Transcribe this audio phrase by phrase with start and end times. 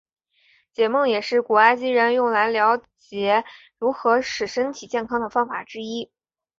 [0.73, 3.45] 解梦也是古埃及人用来瞭解
[3.77, 6.09] 如何使身体健康的方法之一。